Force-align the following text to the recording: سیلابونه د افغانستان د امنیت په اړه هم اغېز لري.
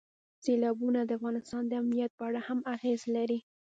سیلابونه 0.43 0.99
د 1.05 1.09
افغانستان 1.17 1.63
د 1.67 1.71
امنیت 1.81 2.11
په 2.17 2.23
اړه 2.29 2.39
هم 2.47 2.59
اغېز 2.75 3.01
لري. 3.15 3.39